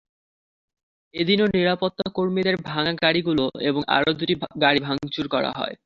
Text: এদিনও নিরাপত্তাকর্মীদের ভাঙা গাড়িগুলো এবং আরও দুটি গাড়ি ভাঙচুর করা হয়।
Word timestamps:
এদিনও 1.13 1.47
নিরাপত্তাকর্মীদের 1.55 2.55
ভাঙা 2.63 2.93
গাড়িগুলো 3.01 3.45
এবং 3.61 3.81
আরও 3.87 4.11
দুটি 4.13 4.33
গাড়ি 4.61 4.79
ভাঙচুর 4.79 5.25
করা 5.27 5.51
হয়। 5.51 5.75